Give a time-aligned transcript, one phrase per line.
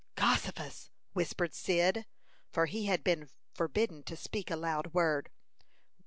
[0.15, 2.07] "Gossifus!" whispered Cyd,
[2.51, 5.29] for he had been forbidden to speak a loud word.